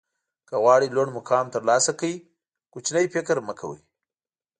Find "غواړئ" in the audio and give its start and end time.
0.63-0.87